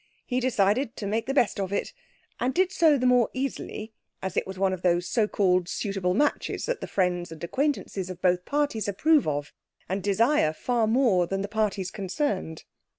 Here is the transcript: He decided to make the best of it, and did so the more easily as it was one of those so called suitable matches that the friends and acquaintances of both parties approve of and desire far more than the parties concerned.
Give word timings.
He 0.25 0.39
decided 0.39 0.95
to 0.95 1.05
make 1.05 1.27
the 1.27 1.33
best 1.35 1.59
of 1.59 1.71
it, 1.71 1.93
and 2.39 2.55
did 2.55 2.71
so 2.71 2.97
the 2.97 3.05
more 3.05 3.29
easily 3.33 3.93
as 4.23 4.35
it 4.35 4.47
was 4.47 4.57
one 4.57 4.73
of 4.73 4.81
those 4.81 5.07
so 5.07 5.27
called 5.27 5.69
suitable 5.69 6.15
matches 6.15 6.65
that 6.65 6.81
the 6.81 6.87
friends 6.87 7.31
and 7.31 7.43
acquaintances 7.43 8.09
of 8.09 8.19
both 8.19 8.43
parties 8.43 8.87
approve 8.87 9.27
of 9.27 9.53
and 9.87 10.01
desire 10.01 10.53
far 10.53 10.87
more 10.87 11.27
than 11.27 11.41
the 11.43 11.47
parties 11.47 11.91
concerned. 11.91 12.63